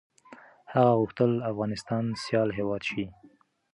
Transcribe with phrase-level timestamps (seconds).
[0.73, 3.05] هغه غوښتل افغانستان سيال هېواد شي.